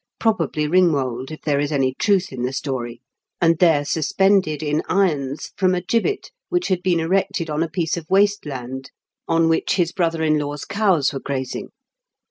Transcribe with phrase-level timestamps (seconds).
[0.19, 3.03] 217 (probably Kingwold, if there is any truth in the story),
[3.39, 7.95] and there suspended in irons from a gibbet which had been erected on a piece
[7.97, 8.89] of waste land
[9.27, 11.69] on which his brother in law's cows were grazing.